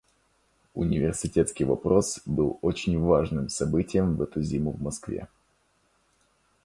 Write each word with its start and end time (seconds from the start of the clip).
Университетский 0.73 1.63
вопрос 1.63 2.21
был 2.25 2.57
очень 2.63 2.97
важным 2.99 3.49
событием 3.49 4.15
в 4.15 4.23
эту 4.23 4.41
зиму 4.41 4.71
в 4.71 4.81
Москве. 4.81 5.27